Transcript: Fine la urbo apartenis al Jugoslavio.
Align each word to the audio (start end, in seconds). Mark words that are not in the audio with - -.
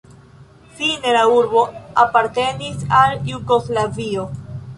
Fine 0.77 1.11
la 1.15 1.21
urbo 1.33 1.63
apartenis 2.05 2.87
al 3.01 3.15
Jugoslavio. 3.35 4.27